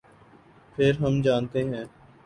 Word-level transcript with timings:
پھر 0.75 0.91
ہم 0.99 1.21
جانتے 1.21 1.63
ہیں۔ 1.63 1.85